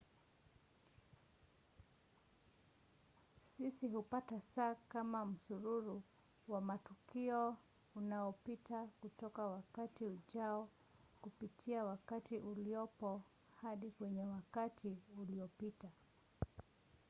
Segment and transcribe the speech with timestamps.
[3.57, 6.01] sisi hupata saa kama msururu
[6.47, 7.57] wa matukio
[7.95, 10.69] unaopita kutoka wakati ujao
[11.21, 13.21] kupitia wakati uliopo
[13.61, 15.89] hadi kwenye wakati uliopita